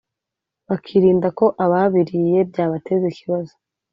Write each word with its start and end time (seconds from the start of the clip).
bakirinda 0.67 1.27
ko 1.39 1.45
ababiriye 1.63 2.39
byabateza 2.49 3.05
ikibazo 3.13 3.53